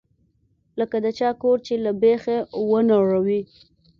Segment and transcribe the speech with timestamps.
[0.79, 2.37] لکه د چا کور چې له بيخه
[2.69, 3.41] ونړوې.